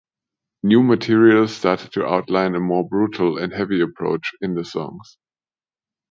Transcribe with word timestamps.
New 0.63 0.81
material 0.81 1.47
started 1.47 1.91
to 1.91 2.03
outline 2.07 2.55
a 2.55 2.59
more 2.59 2.89
brutal 2.89 3.37
and 3.37 3.53
heavy 3.53 3.81
approach 3.81 4.31
in 4.41 4.55
the 4.55 4.65
songs. 4.65 5.19